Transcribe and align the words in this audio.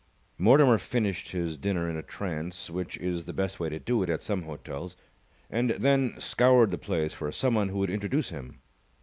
Mortimer 0.39 0.79
finished 0.79 1.29
his 1.29 1.59
dinner 1.59 1.87
in 1.87 1.95
a 1.95 2.01
trance, 2.01 2.71
which 2.71 2.97
is 2.97 3.25
the 3.25 3.33
best 3.33 3.59
way 3.59 3.69
to 3.69 3.77
do 3.77 4.01
it 4.01 4.09
at 4.09 4.23
some 4.23 4.41
hotels, 4.45 4.95
and 5.47 5.69
then 5.77 6.15
scoured 6.17 6.71
the 6.71 6.79
place 6.79 7.13
for 7.13 7.31
someone 7.31 7.69
who 7.69 7.77
would 7.77 7.91
introduce 7.91 8.29
him. 8.29 8.61